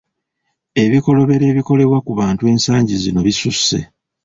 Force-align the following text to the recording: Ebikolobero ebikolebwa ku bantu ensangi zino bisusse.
Ebikolobero 0.83 1.43
ebikolebwa 1.51 1.99
ku 2.05 2.11
bantu 2.19 2.43
ensangi 2.51 2.95
zino 3.03 3.19
bisusse. 3.27 3.77